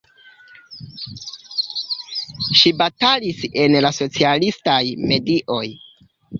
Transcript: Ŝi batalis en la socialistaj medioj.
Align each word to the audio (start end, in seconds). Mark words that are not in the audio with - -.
Ŝi 2.61 2.73
batalis 2.81 3.45
en 3.67 3.79
la 3.87 3.95
socialistaj 4.01 4.83
medioj. 5.15 5.65